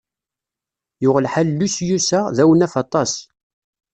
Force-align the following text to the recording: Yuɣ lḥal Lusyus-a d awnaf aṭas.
Yuɣ 1.03 1.15
lḥal 1.25 1.49
Lusyus-a 1.57 2.19
d 2.35 2.37
awnaf 2.43 2.73
aṭas. 2.83 3.11